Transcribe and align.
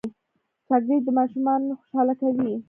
چاکلېټ 0.67 1.05
ماشومان 1.17 1.61
خوشحاله 1.77 2.13
کوي. 2.21 2.51